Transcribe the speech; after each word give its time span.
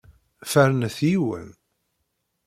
Fernet 0.51 0.97
yiwen. 1.09 1.49